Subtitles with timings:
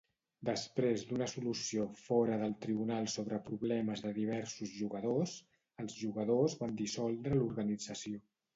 [0.47, 5.37] Després d'una solució fora del tribunal sobre problemes de diversos jugadors,
[5.85, 8.27] els jugadors van dissoldre l'organització.